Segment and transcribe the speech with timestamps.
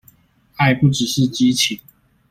[0.55, 1.79] 愛不只是激情